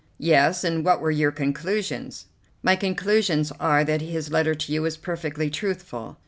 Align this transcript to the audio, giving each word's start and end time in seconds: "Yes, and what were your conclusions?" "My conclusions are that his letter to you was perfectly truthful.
"Yes, 0.17 0.63
and 0.63 0.83
what 0.83 0.99
were 0.99 1.11
your 1.11 1.31
conclusions?" 1.31 2.25
"My 2.63 2.75
conclusions 2.75 3.51
are 3.59 3.83
that 3.83 4.01
his 4.01 4.31
letter 4.31 4.55
to 4.55 4.73
you 4.73 4.81
was 4.81 4.97
perfectly 4.97 5.51
truthful. 5.51 6.17